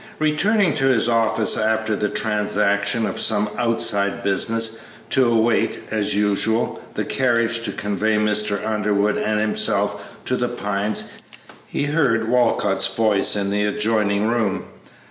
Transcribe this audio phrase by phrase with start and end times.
[0.17, 4.79] Returning to his office after the transaction of some outside business,
[5.11, 8.65] to await, as usual, the carriage to convey Mr.
[8.67, 11.03] Underwood and himself to The Pines,
[11.67, 14.63] he heard Walcott's voice in the adjoining room.